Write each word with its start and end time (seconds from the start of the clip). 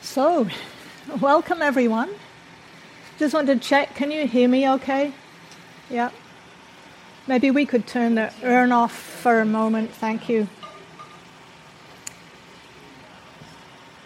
So, 0.00 0.48
welcome 1.20 1.60
everyone. 1.60 2.08
Just 3.18 3.34
wanted 3.34 3.60
to 3.60 3.68
check, 3.68 3.94
can 3.96 4.10
you 4.10 4.26
hear 4.26 4.48
me 4.48 4.68
okay? 4.70 5.12
Yeah. 5.90 6.10
Maybe 7.26 7.50
we 7.50 7.66
could 7.66 7.86
turn 7.86 8.14
the 8.14 8.32
urn 8.44 8.70
off 8.70 8.92
for 8.92 9.40
a 9.40 9.44
moment, 9.44 9.90
thank 9.90 10.28
you. 10.28 10.48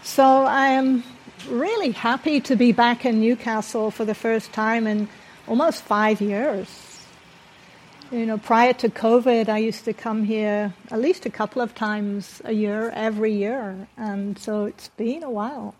So, 0.02 0.24
I 0.24 0.68
am 0.68 1.04
really 1.48 1.90
happy 1.90 2.40
to 2.40 2.56
be 2.56 2.72
back 2.72 3.04
in 3.04 3.20
Newcastle 3.20 3.90
for 3.90 4.04
the 4.04 4.14
first 4.14 4.52
time 4.52 4.86
in 4.86 5.08
almost 5.46 5.82
five 5.82 6.20
years. 6.20 6.68
You 8.10 8.26
know, 8.26 8.38
prior 8.38 8.72
to 8.74 8.88
COVID, 8.88 9.48
I 9.48 9.58
used 9.58 9.84
to 9.84 9.92
come 9.92 10.24
here 10.24 10.74
at 10.90 11.00
least 11.00 11.26
a 11.26 11.30
couple 11.30 11.62
of 11.62 11.74
times 11.74 12.42
a 12.44 12.52
year, 12.52 12.90
every 12.90 13.32
year, 13.32 13.88
and 13.96 14.38
so 14.38 14.64
it's 14.64 14.88
been 14.88 15.22
a 15.22 15.30
while. 15.30 15.74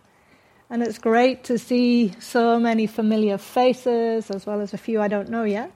And 0.73 0.83
it's 0.83 0.97
great 0.97 1.45
to 1.45 1.59
see 1.59 2.15
so 2.19 2.59
many 2.59 2.87
familiar 2.87 3.37
faces, 3.37 4.31
as 4.31 4.47
well 4.47 4.63
as 4.63 4.73
a 4.73 4.79
few 4.79 5.03
I 5.03 5.07
don't 5.07 5.29
know 5.29 5.45
yet. 5.45 5.71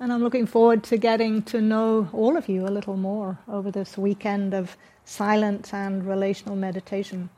And 0.00 0.10
I'm 0.10 0.22
looking 0.22 0.46
forward 0.46 0.82
to 0.84 0.96
getting 0.96 1.42
to 1.42 1.60
know 1.60 2.08
all 2.14 2.38
of 2.38 2.48
you 2.48 2.66
a 2.66 2.72
little 2.72 2.96
more 2.96 3.38
over 3.46 3.70
this 3.70 3.98
weekend 3.98 4.54
of 4.54 4.78
silent 5.04 5.74
and 5.74 6.06
relational 6.06 6.56
meditation. 6.56 7.28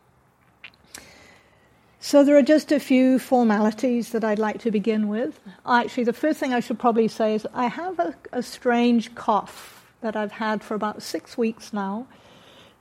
So, 1.98 2.22
there 2.22 2.36
are 2.36 2.42
just 2.56 2.70
a 2.70 2.78
few 2.78 3.18
formalities 3.18 4.10
that 4.10 4.22
I'd 4.22 4.38
like 4.38 4.60
to 4.60 4.70
begin 4.70 5.08
with. 5.08 5.40
Actually, 5.66 6.04
the 6.04 6.12
first 6.12 6.38
thing 6.38 6.54
I 6.54 6.60
should 6.60 6.78
probably 6.78 7.08
say 7.08 7.34
is 7.34 7.48
I 7.52 7.66
have 7.66 7.98
a, 7.98 8.14
a 8.30 8.44
strange 8.44 9.12
cough 9.16 9.84
that 10.02 10.14
I've 10.14 10.30
had 10.30 10.62
for 10.62 10.76
about 10.76 11.02
six 11.02 11.36
weeks 11.36 11.72
now. 11.72 12.06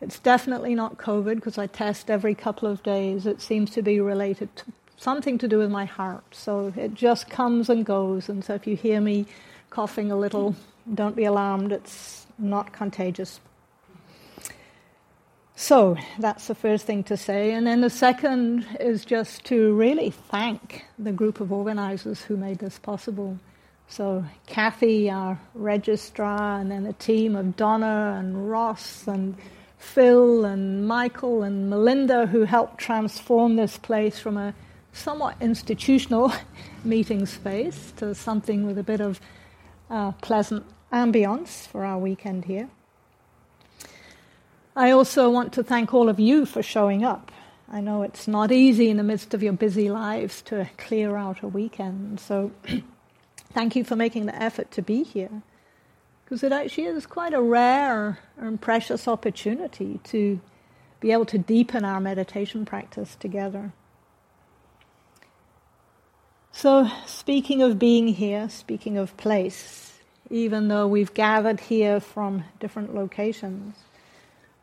It's 0.02 0.20
definitely 0.20 0.73
not 0.73 0.98
COVID 0.98 1.36
because 1.36 1.58
I 1.60 1.68
test 1.68 2.10
every 2.10 2.34
couple 2.34 2.68
of 2.68 2.82
days. 2.82 3.28
It 3.28 3.40
seems 3.40 3.70
to 3.72 3.84
be 3.84 4.00
related 4.00 4.55
to 4.58 4.66
something 4.98 5.38
to 5.38 5.48
do 5.48 5.60
with 5.60 5.70
my 5.70 5.86
heart. 5.86 6.24
So 6.32 6.74
it 6.76 6.96
just 6.96 7.30
comes 7.30 7.70
and 7.70 7.85
goes. 7.85 8.27
And 8.27 8.43
so 8.43 8.55
if 8.55 8.66
you 8.66 8.76
hear 8.76 8.99
me 8.99 9.27
coughing 9.70 10.12
a 10.12 10.18
little, 10.18 10.55
don't 10.93 11.16
be 11.16 11.26
alarmed. 11.26 11.71
It's 11.71 12.26
not 12.40 12.74
contagious. 12.74 13.40
So 15.55 15.98
that's 16.18 16.48
the 16.48 16.55
first 16.55 16.88
thing 16.88 17.04
to 17.04 17.15
say. 17.15 17.52
And 17.52 17.68
then 17.68 17.82
the 17.82 17.90
second 17.90 18.65
is 18.80 19.05
just 19.05 19.46
to 19.46 19.74
really 19.76 20.10
thank 20.10 20.86
the 20.98 21.12
group 21.12 21.40
of 21.40 21.52
organizers 21.52 22.24
who 22.24 22.38
made 22.38 22.58
this 22.58 22.80
possible. 22.80 23.38
So 23.88 24.26
Kathy, 24.48 25.12
our 25.12 25.40
registrar, 25.54 26.60
and 26.60 26.71
then 26.71 26.88
a 26.88 26.93
team 26.93 27.36
of 27.36 27.55
Donna 27.55 28.18
and 28.18 28.49
Ross 28.49 29.08
and 29.08 29.36
Phil 29.82 30.46
and 30.46 30.87
Michael 30.87 31.41
and 31.41 31.70
Melinda, 31.70 32.27
who 32.27 32.43
helped 32.43 32.77
transform 32.77 33.55
this 33.55 33.77
place 33.77 34.20
from 34.20 34.37
a 34.37 34.54
somewhat 34.93 35.35
institutional 35.41 36.32
meeting 36.85 37.26
space 37.26 37.91
to 37.98 38.13
something 38.13 38.65
with 38.65 38.77
a 38.77 38.84
bit 38.84 39.02
of 39.02 39.20
uh, 39.90 40.12
pleasant 40.13 40.65
ambience 40.93 41.68
for 41.68 41.84
our 41.84 41.98
weekend 41.98 42.46
here. 42.46 42.70
I 44.76 44.91
also 44.91 45.29
want 45.29 45.52
to 45.54 45.63
thank 45.63 45.93
all 45.93 46.09
of 46.09 46.20
you 46.20 46.46
for 46.46 46.62
showing 46.62 47.04
up. 47.04 47.32
I 47.68 47.82
know 47.82 48.04
it's 48.04 48.27
not 48.27 48.52
easy 48.52 48.90
in 48.90 48.98
the 48.98 49.04
midst 49.04 49.34
of 49.34 49.41
your 49.41 49.54
busy 49.54 49.90
lives 49.90 50.41
to 50.43 50.70
clear 50.77 51.18
out 51.18 51.41
a 51.41 51.48
weekend, 51.48 52.20
so 52.20 52.52
thank 53.52 53.76
you 53.76 53.84
for 53.84 53.96
making 53.96 54.27
the 54.27 54.41
effort 54.41 54.70
to 54.71 54.82
be 54.82 55.04
here 55.04 55.41
because 56.32 56.43
it 56.43 56.54
actually 56.54 56.85
is 56.85 57.05
quite 57.05 57.34
a 57.34 57.41
rare 57.41 58.18
and 58.37 58.62
precious 58.62 59.05
opportunity 59.05 59.99
to 60.01 60.40
be 61.01 61.12
able 61.12 61.26
to 61.26 61.37
deepen 61.37 61.84
our 61.84 61.99
meditation 61.99 62.63
practice 62.63 63.18
together. 63.20 63.74
So, 66.53 66.90
speaking 67.06 67.62
of 67.62 67.78
being 67.78 68.07
here, 68.07 68.47
speaking 68.47 68.97
of 68.97 69.18
place, 69.18 70.00
even 70.29 70.69
though 70.69 70.88
we've 70.88 71.14
gathered 71.14 71.59
here 71.59 72.00
from 72.00 72.46
different 72.62 72.96
locations, 72.96 73.75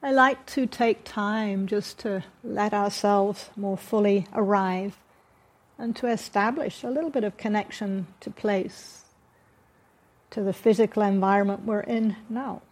I 0.02 0.12
like 0.12 0.46
to 0.46 0.64
take 0.64 1.04
time 1.04 1.66
just 1.66 1.98
to 1.98 2.24
let 2.42 2.72
ourselves 2.72 3.50
more 3.56 3.76
fully 3.76 4.26
arrive 4.32 4.96
and 5.76 5.94
to 5.96 6.06
establish 6.06 6.82
a 6.82 6.88
little 6.88 7.10
bit 7.10 7.24
of 7.24 7.36
connection 7.36 8.06
to 8.20 8.30
place 8.30 8.97
to 10.30 10.42
the 10.42 10.52
physical 10.52 11.02
environment 11.02 11.64
we're 11.64 11.80
in 11.80 12.16
now. 12.28 12.62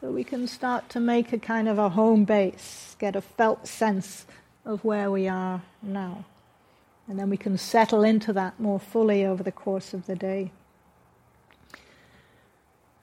So 0.00 0.10
we 0.10 0.24
can 0.24 0.46
start 0.46 0.88
to 0.90 1.00
make 1.00 1.32
a 1.32 1.38
kind 1.38 1.68
of 1.68 1.78
a 1.78 1.88
home 1.88 2.24
base, 2.24 2.96
get 2.98 3.16
a 3.16 3.20
felt 3.20 3.66
sense 3.66 4.26
of 4.64 4.84
where 4.84 5.10
we 5.10 5.28
are 5.28 5.62
now. 5.82 6.24
And 7.08 7.18
then 7.18 7.30
we 7.30 7.36
can 7.36 7.58
settle 7.58 8.02
into 8.02 8.32
that 8.32 8.58
more 8.58 8.80
fully 8.80 9.24
over 9.24 9.42
the 9.42 9.52
course 9.52 9.94
of 9.94 10.06
the 10.06 10.16
day. 10.16 10.52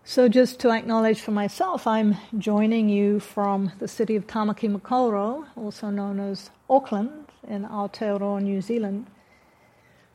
So, 0.03 0.27
just 0.27 0.59
to 0.61 0.71
acknowledge 0.71 1.21
for 1.21 1.31
myself, 1.31 1.85
I'm 1.85 2.17
joining 2.38 2.89
you 2.89 3.19
from 3.19 3.71
the 3.79 3.88
city 3.88 4.16
of 4.16 4.25
Tamaki 4.25 4.67
Makaurau, 4.75 5.45
also 5.55 5.91
known 5.91 6.19
as 6.19 6.50
Auckland, 6.69 7.27
in 7.47 7.66
Aotearoa, 7.66 8.41
New 8.41 8.61
Zealand. 8.61 9.05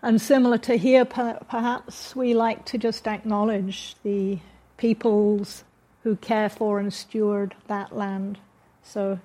And 0.07 0.23
similar 0.23 0.57
to 0.59 0.79
here, 0.79 1.05
perhaps 1.05 2.15
we 2.15 2.33
like 2.33 2.65
to 2.67 2.79
just 2.79 3.09
acknowledge 3.09 3.97
the 4.05 4.39
peoples 4.77 5.65
who 6.05 6.15
care 6.15 6.49
for 6.49 6.79
and 6.79 6.93
steward 6.93 7.57
that 7.67 7.91
land. 7.91 8.39
So 8.85 9.19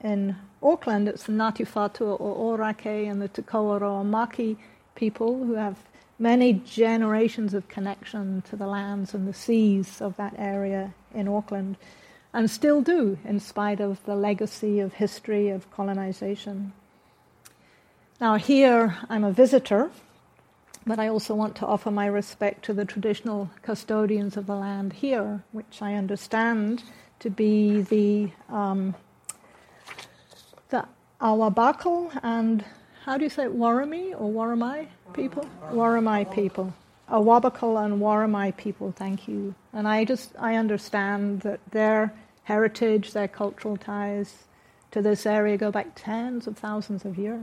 in 0.00 0.36
Auckland, 0.62 1.08
it's 1.08 1.24
the 1.24 1.32
Ngāti 1.32 1.66
Whātua 1.66 2.18
o 2.18 2.56
Ōrākei 2.56 3.06
and 3.10 3.20
the 3.20 3.28
Te 3.28 3.42
Kawerau 3.42 4.02
Maki 4.02 4.56
people 4.94 5.44
who 5.44 5.56
have 5.56 5.76
many 6.18 6.54
generations 6.54 7.52
of 7.52 7.68
connection 7.68 8.40
to 8.48 8.56
the 8.56 8.66
lands 8.66 9.12
and 9.12 9.28
the 9.28 9.34
seas 9.34 10.00
of 10.00 10.16
that 10.16 10.34
area 10.38 10.94
in 11.14 11.28
Auckland, 11.28 11.76
and 12.32 12.50
still 12.50 12.80
do, 12.80 13.18
in 13.26 13.40
spite 13.40 13.78
of 13.78 14.02
the 14.06 14.16
legacy 14.16 14.80
of 14.80 14.94
history 14.94 15.50
of 15.50 15.70
colonization. 15.70 16.72
Now, 18.22 18.36
here 18.36 18.96
I'm 19.10 19.24
a 19.24 19.30
visitor 19.30 19.90
but 20.86 20.98
I 20.98 21.08
also 21.08 21.34
want 21.34 21.56
to 21.56 21.66
offer 21.66 21.90
my 21.90 22.06
respect 22.06 22.64
to 22.66 22.74
the 22.74 22.84
traditional 22.84 23.50
custodians 23.62 24.36
of 24.36 24.46
the 24.46 24.54
land 24.54 24.92
here, 24.92 25.42
which 25.52 25.80
I 25.80 25.94
understand 25.94 26.82
to 27.20 27.30
be 27.30 27.82
the 27.82 28.30
um, 28.54 28.94
the 30.68 30.86
Awabakal 31.20 32.18
and 32.22 32.64
how 33.04 33.18
do 33.18 33.24
you 33.24 33.30
say 33.30 33.44
it, 33.44 33.56
Warami 33.56 34.18
or 34.18 34.30
Waramai 34.30 34.86
people? 35.12 35.46
Waramai 35.70 36.32
people. 36.32 36.72
Awabakal 37.10 37.84
and 37.84 38.00
Waramai 38.00 38.56
people, 38.56 38.92
thank 38.92 39.28
you. 39.28 39.54
And 39.72 39.86
I 39.86 40.04
just 40.04 40.32
I 40.38 40.56
understand 40.56 41.40
that 41.42 41.60
their 41.70 42.14
heritage, 42.44 43.12
their 43.12 43.28
cultural 43.28 43.76
ties 43.76 44.44
to 44.90 45.02
this 45.02 45.26
area 45.26 45.56
go 45.56 45.70
back 45.70 45.88
tens 45.94 46.46
of 46.46 46.56
thousands 46.56 47.04
of 47.04 47.18
years, 47.18 47.40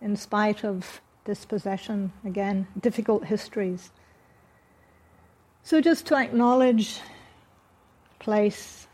in 0.00 0.16
spite 0.16 0.64
of 0.64 1.00
dispossession, 1.24 2.12
again, 2.24 2.66
difficult 2.80 3.24
histories. 3.24 3.90
So 5.62 5.80
just 5.80 6.06
to 6.06 6.16
acknowledge 6.16 7.00
place, 8.18 8.86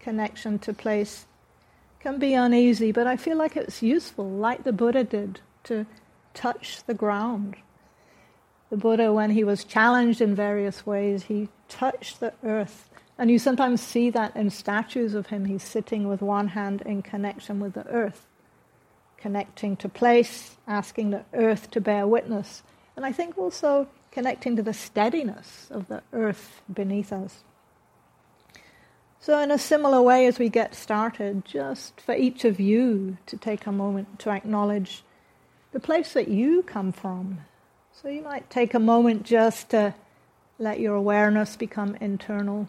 connection 0.00 0.58
to 0.60 0.72
place, 0.72 1.26
can 2.00 2.18
be 2.18 2.34
uneasy, 2.34 2.92
but 2.92 3.06
I 3.06 3.16
feel 3.16 3.38
like 3.38 3.56
it's 3.56 3.82
useful, 3.82 4.28
like 4.28 4.64
the 4.64 4.72
Buddha 4.72 5.04
did, 5.04 5.40
to 5.64 5.86
touch 6.34 6.84
the 6.84 6.92
ground. 6.92 7.56
The 8.68 8.76
Buddha, 8.76 9.12
when 9.12 9.30
he 9.30 9.44
was 9.44 9.64
challenged 9.64 10.20
in 10.20 10.34
various 10.34 10.84
ways, 10.84 11.24
he 11.24 11.48
touched 11.68 12.20
the 12.20 12.34
earth. 12.42 12.90
And 13.16 13.30
you 13.30 13.38
sometimes 13.38 13.80
see 13.80 14.10
that 14.10 14.36
in 14.36 14.50
statues 14.50 15.14
of 15.14 15.28
him. 15.28 15.46
He's 15.46 15.62
sitting 15.62 16.08
with 16.08 16.20
one 16.20 16.48
hand 16.48 16.82
in 16.82 17.00
connection 17.00 17.60
with 17.60 17.72
the 17.74 17.86
earth 17.86 18.26
connecting 19.24 19.74
to 19.74 19.88
place, 19.88 20.54
asking 20.68 21.08
the 21.08 21.24
earth 21.32 21.70
to 21.70 21.80
bear 21.80 22.06
witness, 22.06 22.62
and 22.94 23.06
I 23.06 23.12
think 23.12 23.38
also 23.38 23.88
connecting 24.10 24.54
to 24.54 24.62
the 24.62 24.74
steadiness 24.74 25.68
of 25.70 25.88
the 25.88 26.02
earth 26.12 26.60
beneath 26.70 27.10
us. 27.10 27.42
So, 29.20 29.38
in 29.38 29.50
a 29.50 29.56
similar 29.56 30.02
way, 30.02 30.26
as 30.26 30.38
we 30.38 30.50
get 30.50 30.74
started, 30.74 31.46
just 31.46 32.02
for 32.02 32.14
each 32.14 32.44
of 32.44 32.60
you 32.60 33.16
to 33.24 33.38
take 33.38 33.64
a 33.64 33.72
moment 33.72 34.18
to 34.18 34.30
acknowledge 34.30 35.02
the 35.72 35.80
place 35.80 36.12
that 36.12 36.28
you 36.28 36.62
come 36.62 36.92
from. 36.92 37.38
So, 37.94 38.10
you 38.10 38.20
might 38.20 38.50
take 38.50 38.74
a 38.74 38.78
moment 38.78 39.22
just 39.22 39.70
to 39.70 39.94
let 40.58 40.80
your 40.80 40.96
awareness 40.96 41.56
become 41.56 41.96
internal. 41.98 42.68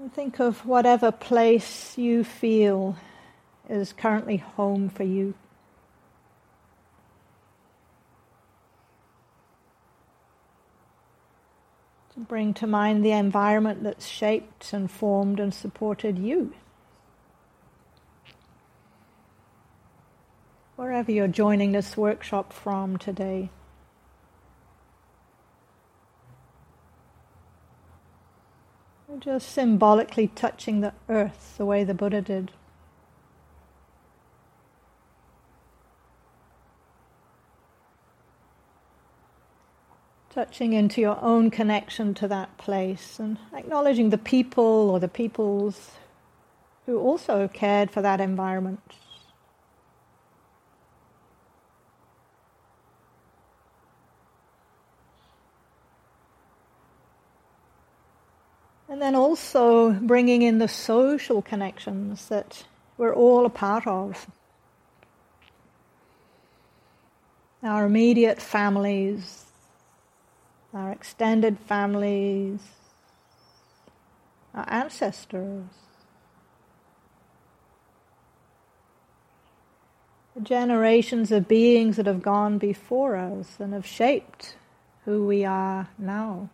And 0.00 0.12
think 0.12 0.40
of 0.40 0.66
whatever 0.66 1.12
place 1.12 1.96
you 1.96 2.24
feel 2.24 2.96
is 3.68 3.92
currently 3.92 4.36
home 4.36 4.88
for 4.88 5.04
you. 5.04 5.34
To 12.14 12.20
bring 12.20 12.54
to 12.54 12.66
mind 12.66 13.04
the 13.04 13.12
environment 13.12 13.82
that's 13.82 14.06
shaped 14.06 14.72
and 14.72 14.90
formed 14.90 15.38
and 15.38 15.52
supported 15.52 16.18
you. 16.18 16.54
wherever 20.76 21.10
you're 21.10 21.26
joining 21.26 21.72
this 21.72 21.96
workshop 21.96 22.52
from 22.52 22.96
today. 22.96 23.50
just 29.18 29.48
symbolically 29.50 30.28
touching 30.28 30.82
the 30.82 30.92
earth 31.08 31.54
the 31.56 31.64
way 31.64 31.82
the 31.82 31.94
Buddha 31.94 32.20
did. 32.20 32.52
Touching 40.36 40.74
into 40.74 41.00
your 41.00 41.18
own 41.22 41.50
connection 41.50 42.12
to 42.12 42.28
that 42.28 42.58
place 42.58 43.18
and 43.18 43.38
acknowledging 43.54 44.10
the 44.10 44.18
people 44.18 44.90
or 44.90 45.00
the 45.00 45.08
peoples 45.08 45.92
who 46.84 46.98
also 46.98 47.48
cared 47.48 47.90
for 47.90 48.02
that 48.02 48.20
environment. 48.20 48.82
And 58.90 59.00
then 59.00 59.14
also 59.14 59.92
bringing 59.92 60.42
in 60.42 60.58
the 60.58 60.68
social 60.68 61.40
connections 61.40 62.28
that 62.28 62.66
we're 62.98 63.14
all 63.14 63.46
a 63.46 63.50
part 63.50 63.86
of. 63.86 64.26
Our 67.62 67.86
immediate 67.86 68.42
families, 68.42 69.45
our 70.76 70.92
extended 70.92 71.58
families, 71.58 72.60
our 74.54 74.66
ancestors, 74.68 75.64
the 80.34 80.42
generations 80.42 81.32
of 81.32 81.48
beings 81.48 81.96
that 81.96 82.04
have 82.04 82.20
gone 82.20 82.58
before 82.58 83.16
us 83.16 83.56
and 83.58 83.72
have 83.72 83.86
shaped 83.86 84.56
who 85.06 85.26
we 85.26 85.46
are 85.46 85.88
now. 85.98 86.50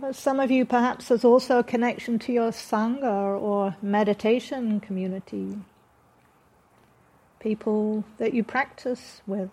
For 0.00 0.12
some 0.12 0.40
of 0.40 0.50
you, 0.50 0.66
perhaps 0.66 1.08
there's 1.08 1.24
also 1.24 1.58
a 1.58 1.64
connection 1.64 2.18
to 2.20 2.32
your 2.32 2.50
Sangha 2.50 3.40
or 3.40 3.76
meditation 3.80 4.78
community, 4.78 5.56
people 7.38 8.04
that 8.18 8.34
you 8.34 8.44
practice 8.44 9.22
with. 9.26 9.48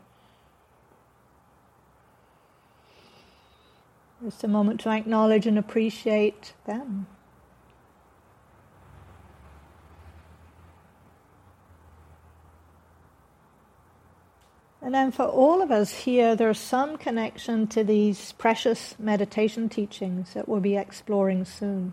Just 4.22 4.44
a 4.44 4.48
moment 4.50 4.82
to 4.82 4.90
acknowledge 4.90 5.48
and 5.48 5.58
appreciate 5.58 6.54
them. 6.66 7.08
And 14.88 14.96
then 14.96 15.12
for 15.12 15.26
all 15.26 15.62
of 15.62 15.70
us 15.70 15.94
here, 15.94 16.34
there's 16.34 16.58
some 16.58 16.98
connection 16.98 17.68
to 17.68 17.84
these 17.84 18.32
precious 18.32 18.96
meditation 18.98 19.68
teachings 19.68 20.34
that 20.34 20.48
we'll 20.48 20.62
be 20.62 20.78
exploring 20.78 21.44
soon. 21.44 21.92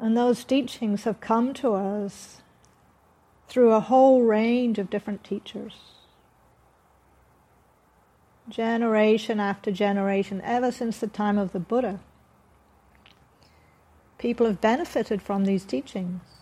And 0.00 0.16
those 0.16 0.42
teachings 0.42 1.04
have 1.04 1.20
come 1.20 1.54
to 1.54 1.74
us 1.74 2.42
through 3.46 3.72
a 3.72 3.78
whole 3.78 4.22
range 4.22 4.80
of 4.80 4.90
different 4.90 5.22
teachers. 5.22 5.76
Generation 8.48 9.38
after 9.38 9.70
generation, 9.70 10.40
ever 10.42 10.72
since 10.72 10.98
the 10.98 11.06
time 11.06 11.38
of 11.38 11.52
the 11.52 11.60
Buddha, 11.60 12.00
people 14.18 14.46
have 14.46 14.60
benefited 14.60 15.22
from 15.22 15.44
these 15.44 15.64
teachings 15.64 16.37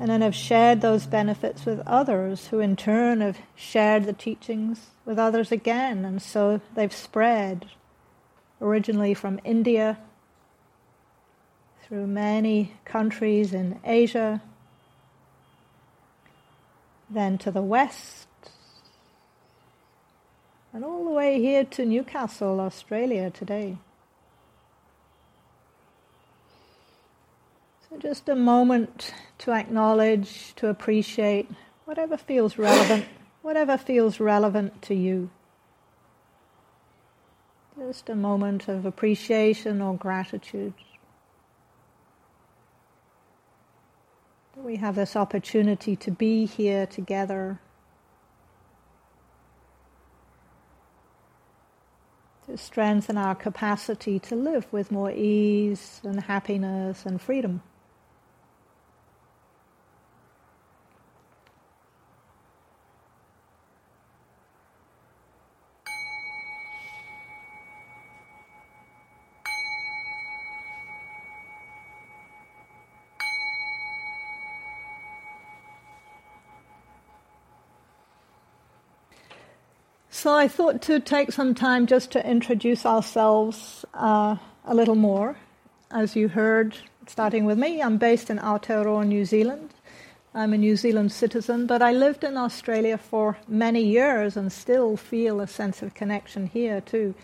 and 0.00 0.08
then 0.08 0.20
have 0.20 0.34
shared 0.34 0.80
those 0.80 1.06
benefits 1.06 1.66
with 1.66 1.80
others 1.86 2.48
who 2.48 2.60
in 2.60 2.76
turn 2.76 3.20
have 3.20 3.38
shared 3.56 4.04
the 4.04 4.12
teachings 4.12 4.90
with 5.04 5.18
others 5.18 5.50
again. 5.50 6.04
And 6.04 6.22
so 6.22 6.60
they've 6.74 6.92
spread 6.92 7.66
originally 8.60 9.14
from 9.14 9.40
India 9.44 9.98
through 11.82 12.06
many 12.06 12.74
countries 12.84 13.52
in 13.54 13.80
Asia, 13.84 14.42
then 17.08 17.38
to 17.38 17.50
the 17.50 17.62
West, 17.62 18.28
and 20.72 20.84
all 20.84 21.04
the 21.04 21.10
way 21.10 21.40
here 21.40 21.64
to 21.64 21.86
Newcastle, 21.86 22.60
Australia 22.60 23.30
today. 23.30 23.78
So, 27.90 27.98
just 27.98 28.28
a 28.28 28.34
moment 28.34 29.14
to 29.38 29.52
acknowledge, 29.52 30.54
to 30.56 30.68
appreciate 30.68 31.48
whatever 31.84 32.16
feels 32.16 32.58
relevant, 32.58 33.06
whatever 33.40 33.78
feels 33.78 34.20
relevant 34.20 34.82
to 34.82 34.94
you. 34.94 35.30
Just 37.78 38.10
a 38.10 38.14
moment 38.14 38.68
of 38.68 38.84
appreciation 38.84 39.80
or 39.80 39.96
gratitude. 39.96 40.74
We 44.56 44.76
have 44.76 44.96
this 44.96 45.14
opportunity 45.14 45.94
to 45.96 46.10
be 46.10 46.44
here 46.44 46.84
together. 46.84 47.60
To 52.46 52.58
strengthen 52.58 53.16
our 53.16 53.36
capacity 53.36 54.18
to 54.20 54.34
live 54.34 54.66
with 54.72 54.90
more 54.90 55.12
ease 55.12 56.00
and 56.02 56.20
happiness 56.20 57.06
and 57.06 57.20
freedom. 57.20 57.62
So 80.18 80.34
I 80.34 80.48
thought 80.48 80.82
to 80.82 80.98
take 80.98 81.30
some 81.30 81.54
time 81.54 81.86
just 81.86 82.10
to 82.10 82.28
introduce 82.28 82.84
ourselves 82.84 83.84
uh, 83.94 84.34
a 84.64 84.74
little 84.74 84.96
more. 84.96 85.36
As 85.92 86.16
you 86.16 86.26
heard, 86.26 86.76
starting 87.06 87.44
with 87.44 87.56
me, 87.56 87.80
I'm 87.80 87.98
based 87.98 88.28
in 88.28 88.38
Aotearoa, 88.38 89.06
New 89.06 89.24
Zealand. 89.24 89.70
I'm 90.34 90.52
a 90.52 90.58
New 90.58 90.74
Zealand 90.74 91.12
citizen, 91.12 91.68
but 91.68 91.82
I 91.82 91.92
lived 91.92 92.24
in 92.24 92.36
Australia 92.36 92.98
for 92.98 93.38
many 93.46 93.84
years 93.84 94.36
and 94.36 94.50
still 94.50 94.96
feel 94.96 95.40
a 95.40 95.46
sense 95.46 95.82
of 95.82 95.94
connection 95.94 96.48
here 96.48 96.80
too. 96.80 97.14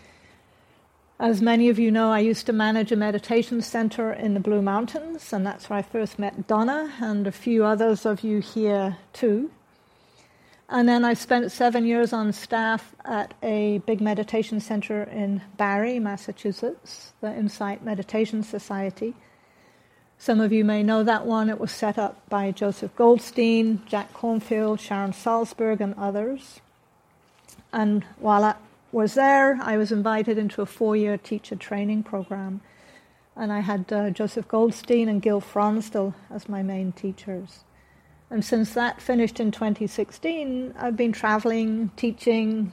As 1.19 1.41
many 1.41 1.67
of 1.67 1.77
you 1.77 1.91
know, 1.91 2.13
I 2.13 2.19
used 2.19 2.45
to 2.45 2.53
manage 2.53 2.93
a 2.93 2.95
meditation 2.95 3.61
center 3.61 4.13
in 4.13 4.35
the 4.35 4.39
Blue 4.39 4.61
Mountains, 4.61 5.33
and 5.33 5.45
that's 5.45 5.69
where 5.69 5.79
I 5.79 5.81
first 5.81 6.17
met 6.17 6.47
Donna 6.47 6.93
and 7.01 7.27
a 7.27 7.33
few 7.33 7.65
others 7.65 8.05
of 8.05 8.23
you 8.23 8.39
here 8.39 8.95
too. 9.11 9.51
And 10.67 10.89
then 10.89 11.05
I 11.05 11.13
spent 11.13 11.51
seven 11.51 11.85
years 11.85 12.11
on 12.11 12.33
staff 12.33 12.95
at 13.05 13.35
a 13.43 13.79
big 13.85 14.01
meditation 14.01 14.59
center 14.59 15.03
in 15.03 15.41
Barre, 15.57 15.99
Massachusetts, 15.99 17.13
the 17.21 17.31
Insight 17.31 17.83
Meditation 17.83 18.41
Society. 18.41 19.13
Some 20.17 20.41
of 20.41 20.51
you 20.51 20.65
may 20.65 20.81
know 20.81 21.03
that 21.03 21.25
one. 21.25 21.49
It 21.49 21.59
was 21.59 21.71
set 21.71 21.99
up 21.99 22.27
by 22.29 22.49
Joseph 22.51 22.95
Goldstein, 22.95 23.83
Jack 23.85 24.11
Kornfield, 24.13 24.79
Sharon 24.79 25.11
Salzberg, 25.11 25.81
and 25.81 25.93
others. 25.95 26.61
And 27.71 28.03
while 28.17 28.43
I 28.43 28.55
was 28.91 29.13
there, 29.13 29.59
I 29.61 29.77
was 29.77 29.91
invited 29.91 30.37
into 30.37 30.63
a 30.63 30.65
four 30.65 30.95
year 30.95 31.17
teacher 31.17 31.55
training 31.55 32.03
program. 32.03 32.61
And 33.35 33.51
I 33.51 33.59
had 33.59 33.91
uh, 33.93 34.09
Joseph 34.09 34.47
Goldstein 34.47 35.09
and 35.09 35.21
Gil 35.21 35.41
Fronsdal 35.41 36.15
as 36.31 36.49
my 36.49 36.63
main 36.63 36.91
teachers. 36.93 37.65
And 38.29 38.43
since 38.43 38.73
that 38.73 39.01
finished 39.01 39.39
in 39.39 39.51
2016, 39.51 40.73
I've 40.77 40.97
been 40.97 41.11
traveling, 41.11 41.91
teaching 41.95 42.71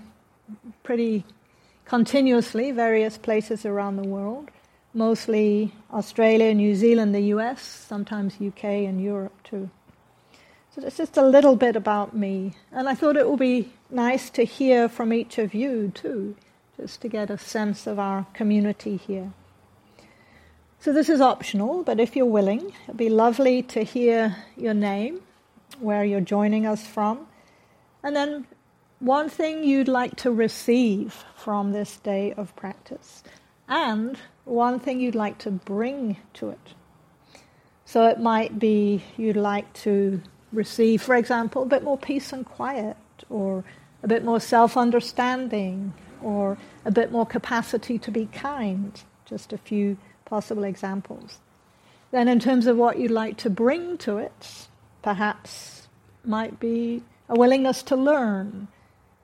pretty 0.83 1.25
continuously, 1.85 2.73
various 2.73 3.19
places 3.19 3.67
around 3.67 3.97
the 3.97 4.09
world, 4.09 4.51
mostly 4.95 5.73
Australia, 5.93 6.55
New 6.55 6.75
Zealand, 6.75 7.15
the 7.15 7.33
US, 7.35 7.63
sometimes 7.63 8.37
UK 8.41 8.65
and 8.65 9.03
Europe 9.03 9.43
too. 9.43 9.69
So 10.75 10.83
it's 10.87 10.97
just 10.97 11.19
a 11.19 11.27
little 11.27 11.55
bit 11.55 11.77
about 11.77 12.17
me. 12.17 12.55
And 12.73 12.89
I 12.89 12.95
thought 12.95 13.17
it 13.17 13.29
would 13.29 13.39
be 13.39 13.71
nice 13.91 14.31
to 14.31 14.45
hear 14.45 14.89
from 14.89 15.13
each 15.13 15.37
of 15.37 15.53
you 15.53 15.93
too, 15.95 16.35
just 16.81 17.03
to 17.03 17.09
get 17.09 17.29
a 17.29 17.37
sense 17.37 17.87
of 17.87 17.99
our 17.99 18.27
community 18.33 18.97
here. 18.97 19.33
So 20.81 20.95
this 20.95 21.11
is 21.11 21.21
optional, 21.21 21.85
but 21.85 22.01
if 22.01 22.17
you're 22.17 22.25
willing, 22.25 22.73
it'd 22.85 22.97
be 22.97 23.11
lovely 23.11 23.63
to 23.65 23.83
hear 23.83 24.37
your 24.57 24.75
name 24.75 25.21
where 25.81 26.05
you're 26.05 26.21
joining 26.21 26.67
us 26.67 26.87
from. 26.87 27.27
And 28.03 28.17
then 28.17 28.47
one 28.99 29.29
thing 29.29 29.65
you'd 29.65 29.89
like 29.89 30.17
to 30.17 30.31
receive 30.31 31.25
from 31.37 31.73
this 31.73 31.97
day 31.99 32.33
of 32.33 32.55
practice, 32.57 33.23
and 33.69 34.17
one 34.45 34.79
thing 34.79 35.01
you'd 35.01 35.15
like 35.15 35.39
to 35.39 35.51
bring 35.51 36.17
to 36.35 36.51
it. 36.51 36.75
So 37.85 38.07
it 38.07 38.21
might 38.21 38.59
be 38.59 39.03
you'd 39.17 39.37
like 39.37 39.73
to 39.85 40.23
receive, 40.53 41.03
for 41.03 41.15
example, 41.15 41.63
a 41.63 41.67
bit 41.67 41.83
more 41.83 41.99
peace 41.99 42.33
and 42.33 42.47
quiet, 42.47 42.97
or 43.29 43.65
a 44.03 44.09
bit 44.09 44.25
more 44.25 44.41
self 44.41 44.77
understanding, 44.77 45.95
or 46.23 46.59
a 46.85 46.91
bit 46.91 47.11
more 47.11 47.27
capacity 47.27 47.99
to 47.99 48.11
be 48.11 48.27
kind. 48.27 49.03
Just 49.25 49.53
a 49.53 49.59
few 49.59 49.97
possible 50.25 50.65
examples. 50.65 51.39
Then, 52.11 52.29
in 52.29 52.39
terms 52.39 52.67
of 52.67 52.77
what 52.77 52.99
you'd 52.99 53.11
like 53.11 53.37
to 53.39 53.51
bring 53.51 53.99
to 53.99 54.19
it, 54.19 54.69
perhaps 55.03 55.89
might 56.25 56.59
be 56.61 57.03
a 57.29 57.35
willingness 57.35 57.83
to 57.85 57.97
learn, 57.97 58.69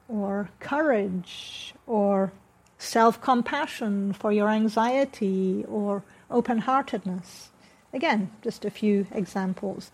or 0.09 0.51
courage, 0.61 1.75
or 1.87 2.33
self 2.79 3.21
compassion 3.21 4.13
for 4.13 4.33
your 4.33 4.49
anxiety, 4.49 5.65
or 5.69 6.03
open 6.31 6.59
heartedness. 6.59 7.51
Again, 7.93 8.31
just 8.43 8.65
a 8.65 8.71
few 8.71 9.07
examples. 9.13 9.91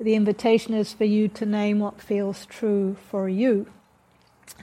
The 0.00 0.14
invitation 0.14 0.74
is 0.74 0.92
for 0.92 1.04
you 1.04 1.28
to 1.28 1.46
name 1.46 1.78
what 1.78 2.00
feels 2.00 2.46
true 2.46 2.96
for 3.10 3.28
you. 3.28 3.66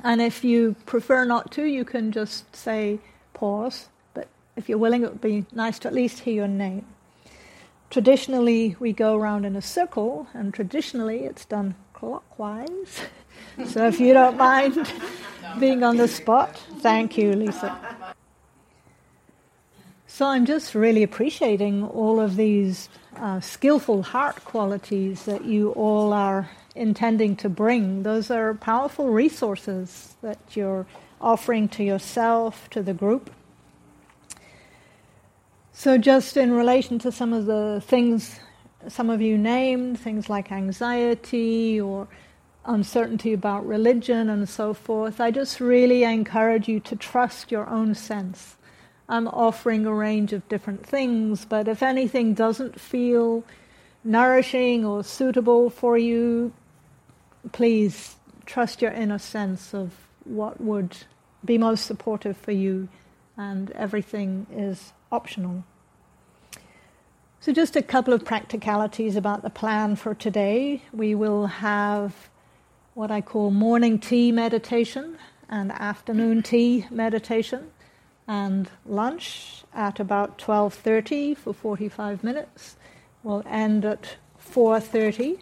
And 0.04 0.22
if 0.22 0.44
you 0.44 0.76
prefer 0.86 1.26
not 1.26 1.52
to, 1.54 1.64
you 1.64 1.86
can 1.86 2.12
just 2.12 2.56
say 2.56 3.00
pause. 3.34 3.90
But 4.14 4.28
if 4.56 4.68
you're 4.68 4.78
willing, 4.78 5.04
it 5.04 5.12
would 5.12 5.22
be 5.22 5.46
nice 5.54 5.80
to 5.80 5.88
at 5.88 5.94
least 5.94 6.20
hear 6.20 6.34
your 6.34 6.48
name. 6.48 6.86
Traditionally, 7.89 8.75
we 8.79 8.91
go 8.91 9.15
around 9.15 9.46
in 9.46 9.56
a 9.56 9.62
circle, 9.62 10.27
and 10.34 10.53
traditionally, 10.53 11.24
it's 11.24 11.46
done 11.46 11.75
clockwise. 11.94 13.01
so 13.65 13.88
if 13.88 14.00
you 14.00 14.13
don't 14.13 14.38
mind 14.38 14.91
being 15.60 15.84
on 15.84 15.98
the 15.98 16.08
spot, 16.08 16.58
thank 16.79 17.17
you, 17.17 17.34
Lisa. 17.34 17.77
So 20.06 20.25
I'm 20.25 20.46
just 20.46 20.75
really 20.75 21.03
appreciating 21.03 21.84
all 21.84 22.20
of 22.20 22.36
these 22.36 22.89
uh, 23.15 23.39
skillful 23.39 24.03
heart 24.03 24.44
qualities 24.44 25.24
that 25.24 25.46
you 25.46 25.72
all 25.72 26.12
are 26.12 26.50
intending 26.75 27.36
to 27.38 27.50
bring. 27.50 28.03
Those 28.03 28.29
are 28.32 28.53
powerful 28.53 29.10
resources 29.10 30.15
that 30.22 30.39
you're 30.51 30.86
offering 31.22 31.67
to 31.70 31.84
yourself, 31.84 32.70
to 32.72 32.82
the 32.82 32.94
group. 32.94 33.29
So, 35.79 36.00
just 36.00 36.38
in 36.38 36.53
relation 36.53 36.98
to 37.00 37.12
some 37.12 37.34
of 37.34 37.46
the 37.46 37.84
things 37.86 38.39
some 38.88 39.12
of 39.12 39.22
you 39.22 39.38
named, 39.38 40.00
things 40.00 40.27
like 40.27 40.51
anxiety 40.51 41.79
or 41.79 42.07
uncertainty 42.65 43.31
about 43.31 43.63
religion 43.63 44.27
and 44.27 44.50
so 44.50 44.74
forth, 44.74 45.22
I 45.22 45.29
just 45.29 45.60
really 45.60 46.03
encourage 46.03 46.67
you 46.67 46.79
to 46.79 46.96
trust 46.96 47.51
your 47.51 47.69
own 47.69 47.93
sense. 47.93 48.55
I'm 49.07 49.27
offering 49.27 49.86
a 49.86 49.93
range 49.93 50.34
of 50.34 50.50
different 50.50 50.84
things, 50.84 51.46
but 51.46 51.67
if 51.67 51.84
anything 51.84 52.34
doesn't 52.34 52.81
feel 52.81 53.43
nourishing 54.03 54.84
or 54.84 55.03
suitable 55.03 55.69
for 55.69 55.96
you, 55.96 56.53
please 57.51 58.15
trust 58.48 58.81
your 58.81 58.93
inner 58.93 59.19
sense 59.19 59.75
of 59.75 59.93
what 60.24 60.60
would 60.60 60.98
be 61.46 61.60
most 61.60 61.86
supportive 61.86 62.36
for 62.36 62.51
you, 62.51 62.89
and 63.38 63.69
everything 63.74 64.48
is 64.51 64.91
optional. 65.12 65.64
So, 67.40 67.54
just 67.54 67.76
a 67.76 67.82
couple 67.82 68.14
of 68.14 68.26
practicalities 68.26 69.16
about 69.16 69.42
the 69.42 69.50
plan 69.50 69.96
for 69.96 70.14
today. 70.14 70.82
We 70.92 71.16
will 71.16 71.48
have 71.48 72.30
what 72.94 73.12
I 73.12 73.22
call 73.22 73.52
morning 73.52 74.00
tea 74.00 74.32
meditation 74.32 75.18
and 75.50 75.72
afternoon 75.72 76.44
tea 76.44 76.86
meditation 76.90 77.72
and 78.28 78.70
lunch 78.86 79.64
at 79.74 80.00
about 80.00 80.38
12:30 80.38 81.36
for 81.36 81.54
45 81.54 82.24
minutes. 82.24 82.76
We'll 83.24 83.44
end 83.46 83.86
at 83.86 84.18
4:30 84.38 85.40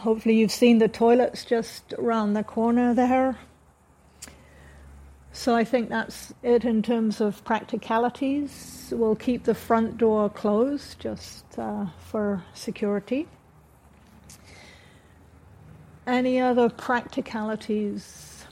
hopefully 0.00 0.34
you've 0.36 0.52
seen 0.52 0.78
the 0.78 0.88
toilets 0.88 1.44
just 1.44 1.92
around 1.98 2.32
the 2.32 2.42
corner 2.42 2.94
there. 2.94 3.38
So 5.32 5.54
I 5.54 5.64
think 5.64 5.88
that's 5.88 6.34
it 6.42 6.64
in 6.64 6.82
terms 6.82 7.20
of 7.20 7.44
practicalities. 7.44 8.92
We'll 8.94 9.14
keep 9.14 9.44
the 9.44 9.54
front 9.54 9.96
door 9.96 10.28
closed 10.28 10.98
just 10.98 11.44
uh, 11.56 11.86
for 11.98 12.42
security. 12.52 13.28
Any 16.06 16.40
other 16.40 16.68
practicalities? 16.68 18.44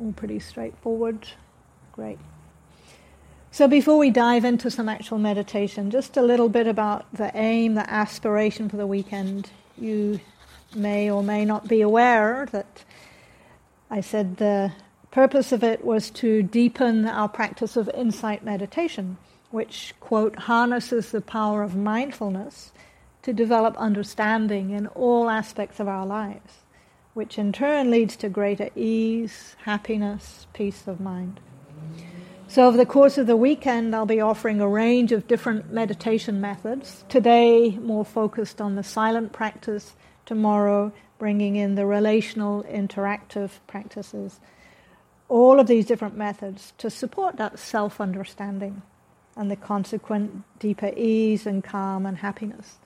All 0.00 0.12
pretty 0.12 0.40
straightforward. 0.40 1.28
Great. 1.92 2.18
So 3.52 3.68
before 3.68 3.96
we 3.96 4.10
dive 4.10 4.44
into 4.44 4.70
some 4.70 4.88
actual 4.88 5.18
meditation, 5.18 5.90
just 5.90 6.16
a 6.16 6.22
little 6.22 6.48
bit 6.48 6.66
about 6.66 7.06
the 7.14 7.30
aim, 7.34 7.74
the 7.74 7.88
aspiration 7.88 8.68
for 8.68 8.76
the 8.76 8.86
weekend. 8.86 9.50
You 9.78 10.20
may 10.74 11.10
or 11.10 11.22
may 11.22 11.44
not 11.44 11.68
be 11.68 11.80
aware 11.80 12.46
that 12.52 12.84
I 13.88 14.00
said 14.00 14.36
the 14.36 14.72
purpose 15.10 15.52
of 15.52 15.64
it 15.64 15.84
was 15.84 16.10
to 16.10 16.42
deepen 16.42 17.06
our 17.06 17.28
practice 17.28 17.76
of 17.76 17.88
insight 17.90 18.44
meditation, 18.44 19.16
which, 19.50 19.94
quote, 20.00 20.36
harnesses 20.40 21.10
the 21.10 21.20
power 21.20 21.62
of 21.62 21.76
mindfulness 21.76 22.72
to 23.22 23.32
develop 23.32 23.76
understanding 23.76 24.70
in 24.70 24.86
all 24.88 25.28
aspects 25.28 25.80
of 25.80 25.88
our 25.88 26.06
lives, 26.06 26.62
which 27.14 27.38
in 27.38 27.52
turn 27.52 27.90
leads 27.90 28.16
to 28.16 28.28
greater 28.28 28.68
ease, 28.76 29.56
happiness, 29.64 30.46
peace 30.52 30.86
of 30.86 31.00
mind. 31.00 31.40
So, 32.48 32.66
over 32.68 32.76
the 32.76 32.86
course 32.86 33.18
of 33.18 33.26
the 33.26 33.36
weekend, 33.36 33.94
I'll 33.94 34.06
be 34.06 34.20
offering 34.20 34.60
a 34.60 34.68
range 34.68 35.10
of 35.10 35.26
different 35.26 35.72
meditation 35.72 36.40
methods. 36.40 37.04
Today, 37.08 37.70
more 37.70 38.04
focused 38.04 38.60
on 38.60 38.76
the 38.76 38.84
silent 38.84 39.32
practice 39.32 39.94
tomorrow, 40.24 40.92
bringing 41.18 41.56
in 41.56 41.74
the 41.74 41.86
relational, 41.86 42.62
interactive 42.64 43.50
practices. 43.66 44.38
All 45.28 45.58
of 45.58 45.66
these 45.66 45.86
different 45.86 46.16
methods 46.16 46.72
to 46.78 46.90
support 46.90 47.36
that 47.36 47.58
self 47.58 48.00
understanding 48.00 48.82
and 49.36 49.50
the 49.50 49.56
consequent 49.56 50.44
deeper 50.58 50.92
ease 50.96 51.46
and 51.46 51.62
calm 51.62 52.06
and 52.06 52.18
happiness. 52.18 52.78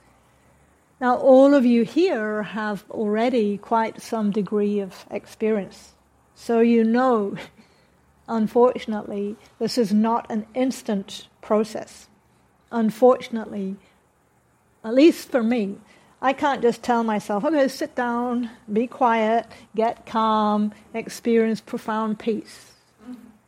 Now, 1.00 1.16
all 1.16 1.54
of 1.54 1.64
you 1.64 1.84
here 1.84 2.42
have 2.42 2.84
already 2.90 3.56
quite 3.56 4.02
some 4.02 4.30
degree 4.30 4.80
of 4.80 5.06
experience. 5.10 5.94
So 6.34 6.60
you 6.60 6.84
know, 6.84 7.36
unfortunately, 8.28 9.36
this 9.58 9.78
is 9.78 9.94
not 9.94 10.26
an 10.30 10.46
instant 10.54 11.28
process. 11.40 12.08
Unfortunately, 12.70 13.76
at 14.84 14.94
least 14.94 15.30
for 15.30 15.42
me, 15.42 15.78
I 16.22 16.34
can't 16.34 16.60
just 16.60 16.82
tell 16.82 17.02
myself, 17.02 17.44
to 17.44 17.68
sit 17.68 17.94
down, 17.94 18.50
be 18.70 18.86
quiet, 18.86 19.46
get 19.74 20.04
calm, 20.04 20.72
experience 20.92 21.60
profound 21.60 22.18
peace. 22.18 22.72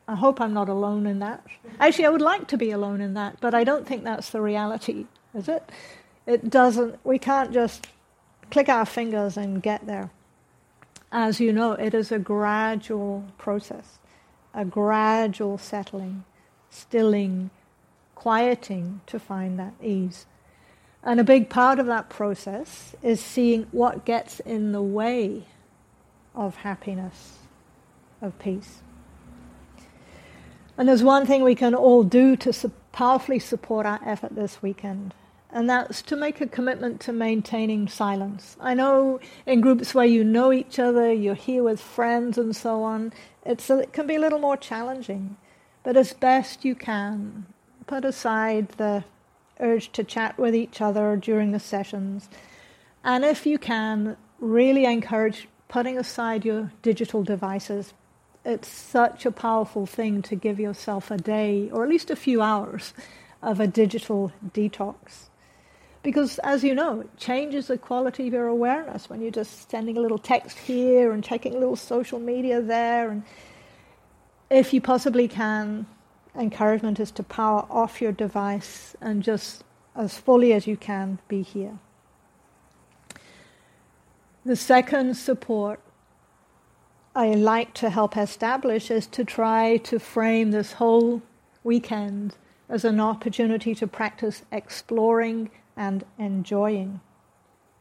I 0.08 0.14
hope 0.14 0.40
I'm 0.40 0.54
not 0.54 0.68
alone 0.68 1.06
in 1.06 1.18
that. 1.18 1.44
Actually, 1.78 2.06
I 2.06 2.10
would 2.10 2.22
like 2.22 2.48
to 2.48 2.56
be 2.56 2.70
alone 2.70 3.00
in 3.00 3.14
that, 3.14 3.38
but 3.40 3.54
I 3.54 3.62
don't 3.64 3.86
think 3.86 4.04
that's 4.04 4.30
the 4.30 4.40
reality, 4.40 5.06
is 5.34 5.48
it? 5.48 5.70
It 6.26 6.50
doesn't, 6.50 6.98
we 7.04 7.18
can't 7.18 7.52
just 7.52 7.86
click 8.50 8.68
our 8.68 8.86
fingers 8.86 9.36
and 9.36 9.62
get 9.62 9.86
there. 9.86 10.10
As 11.10 11.40
you 11.40 11.52
know, 11.52 11.72
it 11.72 11.92
is 11.92 12.10
a 12.10 12.18
gradual 12.18 13.24
process, 13.36 13.98
a 14.54 14.64
gradual 14.64 15.58
settling, 15.58 16.24
stilling, 16.70 17.50
quieting 18.14 19.02
to 19.06 19.18
find 19.18 19.58
that 19.58 19.74
ease. 19.82 20.26
And 21.04 21.18
a 21.18 21.24
big 21.24 21.50
part 21.50 21.78
of 21.78 21.86
that 21.86 22.08
process 22.08 22.94
is 23.02 23.20
seeing 23.20 23.66
what 23.72 24.04
gets 24.04 24.40
in 24.40 24.72
the 24.72 24.82
way 24.82 25.44
of 26.34 26.56
happiness, 26.56 27.38
of 28.20 28.38
peace. 28.38 28.78
And 30.78 30.88
there's 30.88 31.02
one 31.02 31.26
thing 31.26 31.42
we 31.42 31.54
can 31.54 31.74
all 31.74 32.02
do 32.04 32.36
to 32.36 32.52
su- 32.52 32.72
powerfully 32.92 33.38
support 33.38 33.84
our 33.84 34.00
effort 34.06 34.34
this 34.34 34.62
weekend, 34.62 35.12
and 35.50 35.68
that's 35.68 36.02
to 36.02 36.16
make 36.16 36.40
a 36.40 36.46
commitment 36.46 37.00
to 37.00 37.12
maintaining 37.12 37.88
silence. 37.88 38.56
I 38.60 38.74
know 38.74 39.20
in 39.44 39.60
groups 39.60 39.94
where 39.94 40.06
you 40.06 40.24
know 40.24 40.52
each 40.52 40.78
other, 40.78 41.12
you're 41.12 41.34
here 41.34 41.62
with 41.62 41.80
friends 41.80 42.38
and 42.38 42.56
so 42.56 42.82
on, 42.84 43.12
it's 43.44 43.68
a, 43.68 43.80
it 43.80 43.92
can 43.92 44.06
be 44.06 44.14
a 44.14 44.20
little 44.20 44.38
more 44.38 44.56
challenging. 44.56 45.36
But 45.82 45.96
as 45.96 46.12
best 46.12 46.64
you 46.64 46.74
can, 46.74 47.46
put 47.86 48.04
aside 48.04 48.68
the 48.70 49.04
urge 49.62 49.90
to 49.92 50.04
chat 50.04 50.36
with 50.38 50.54
each 50.54 50.80
other 50.80 51.16
during 51.16 51.52
the 51.52 51.60
sessions. 51.60 52.28
And 53.04 53.24
if 53.24 53.46
you 53.46 53.58
can, 53.58 54.16
really 54.38 54.84
encourage 54.84 55.48
putting 55.68 55.96
aside 55.96 56.44
your 56.44 56.72
digital 56.82 57.22
devices. 57.22 57.94
It's 58.44 58.68
such 58.68 59.24
a 59.24 59.30
powerful 59.30 59.86
thing 59.86 60.20
to 60.22 60.34
give 60.34 60.60
yourself 60.60 61.10
a 61.10 61.16
day, 61.16 61.70
or 61.72 61.84
at 61.84 61.88
least 61.88 62.10
a 62.10 62.16
few 62.16 62.42
hours, 62.42 62.92
of 63.40 63.60
a 63.60 63.66
digital 63.66 64.32
detox. 64.52 65.28
Because, 66.02 66.38
as 66.40 66.64
you 66.64 66.74
know, 66.74 67.00
it 67.00 67.16
changes 67.16 67.68
the 67.68 67.78
quality 67.78 68.26
of 68.26 68.32
your 68.32 68.48
awareness 68.48 69.08
when 69.08 69.20
you're 69.20 69.30
just 69.30 69.70
sending 69.70 69.96
a 69.96 70.00
little 70.00 70.18
text 70.18 70.58
here 70.58 71.12
and 71.12 71.22
checking 71.22 71.54
a 71.54 71.58
little 71.58 71.76
social 71.76 72.18
media 72.18 72.60
there. 72.60 73.10
And 73.10 73.22
if 74.50 74.74
you 74.74 74.80
possibly 74.80 75.28
can, 75.28 75.86
encouragement 76.34 76.98
is 76.98 77.10
to 77.12 77.22
power 77.22 77.66
off 77.70 78.00
your 78.00 78.12
device 78.12 78.96
and 79.00 79.22
just 79.22 79.64
as 79.94 80.16
fully 80.16 80.52
as 80.52 80.66
you 80.66 80.76
can 80.76 81.18
be 81.28 81.42
here. 81.42 81.78
The 84.44 84.56
second 84.56 85.16
support 85.16 85.80
I 87.14 87.34
like 87.34 87.74
to 87.74 87.90
help 87.90 88.16
establish 88.16 88.90
is 88.90 89.06
to 89.08 89.24
try 89.24 89.76
to 89.78 89.98
frame 89.98 90.50
this 90.50 90.72
whole 90.72 91.20
weekend 91.62 92.36
as 92.68 92.84
an 92.86 92.98
opportunity 93.00 93.74
to 93.74 93.86
practice 93.86 94.42
exploring 94.50 95.50
and 95.76 96.04
enjoying. 96.18 97.00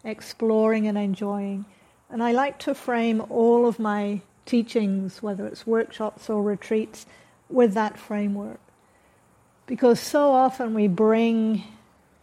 Exploring 0.04 0.86
and 0.86 0.98
enjoying. 0.98 1.66
And 2.10 2.22
I 2.22 2.34
like 2.34 2.60
to 2.60 2.76
frame 2.76 3.24
all 3.30 3.66
of 3.66 3.80
my 3.80 4.22
teachings, 4.46 5.24
whether 5.24 5.48
it's 5.48 5.66
workshops 5.66 6.30
or 6.30 6.44
retreats, 6.44 7.06
with 7.54 7.74
that 7.74 7.98
framework. 7.98 8.60
Because 9.66 10.00
so 10.00 10.32
often 10.32 10.74
we 10.74 10.88
bring 10.88 11.64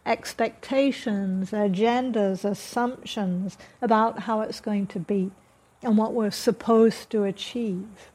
expectations, 0.05 1.51
agendas, 1.51 2.45
assumptions 2.45 3.59
about 3.83 4.21
how 4.21 4.41
it's 4.41 4.61
going 4.61 4.87
to 4.89 4.99
be 4.99 5.31
and 5.83 5.97
what 5.97 6.15
we're 6.15 6.31
supposed 6.31 7.11
to 7.11 7.25
achieve. 7.25 8.11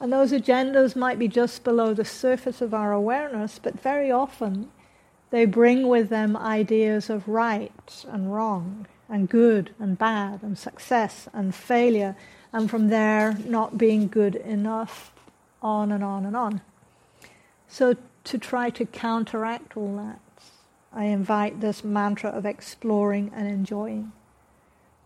And 0.00 0.12
those 0.12 0.32
agendas 0.32 0.94
might 0.94 1.18
be 1.18 1.28
just 1.28 1.64
below 1.64 1.94
the 1.94 2.04
surface 2.04 2.60
of 2.60 2.74
our 2.74 2.92
awareness, 2.92 3.58
but 3.58 3.80
very 3.80 4.10
often 4.10 4.70
they 5.30 5.44
bring 5.44 5.88
with 5.88 6.08
them 6.08 6.36
ideas 6.36 7.10
of 7.10 7.28
right 7.28 8.04
and 8.08 8.32
wrong, 8.32 8.86
and 9.08 9.28
good 9.28 9.70
and 9.78 9.98
bad, 9.98 10.42
and 10.42 10.56
success 10.56 11.28
and 11.32 11.54
failure, 11.54 12.16
and 12.52 12.70
from 12.70 12.88
there, 12.88 13.36
not 13.44 13.76
being 13.76 14.08
good 14.08 14.36
enough, 14.36 15.12
on 15.62 15.92
and 15.92 16.04
on 16.04 16.24
and 16.24 16.36
on. 16.36 16.60
So, 17.68 17.96
to 18.24 18.38
try 18.38 18.70
to 18.70 18.84
counteract 18.84 19.76
all 19.76 19.96
that, 19.96 20.20
I 20.92 21.04
invite 21.04 21.60
this 21.60 21.84
mantra 21.84 22.30
of 22.30 22.46
exploring 22.46 23.30
and 23.34 23.48
enjoying. 23.48 24.12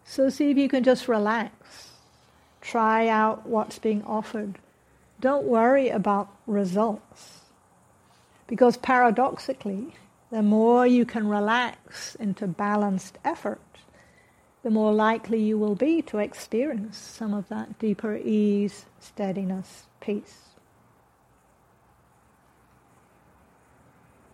So, 0.05 0.29
see 0.29 0.51
if 0.51 0.57
you 0.57 0.69
can 0.69 0.85
just 0.85 1.09
relax, 1.09 1.91
try 2.61 3.09
out 3.09 3.47
what's 3.47 3.79
being 3.79 4.03
offered 4.05 4.59
don't 5.23 5.47
worry 5.47 5.89
about 5.89 6.29
results. 6.49 7.43
Because 8.49 8.77
paradoxically, 8.77 9.95
the 10.31 10.43
more 10.43 10.85
you 10.85 11.07
can 11.07 11.29
relax 11.29 12.17
into 12.17 12.49
balanced 12.49 13.17
effort, 13.25 13.61
the 14.63 14.71
more 14.71 14.93
likely 14.93 15.41
you 15.43 15.59
will 15.59 15.75
be 15.75 16.03
to 16.03 16.19
experience 16.19 16.97
some 16.97 17.35
of 17.35 17.49
that 17.49 17.79
deeper 17.79 18.17
ease, 18.17 18.87
steadiness, 19.01 19.87
peace. 20.01 20.52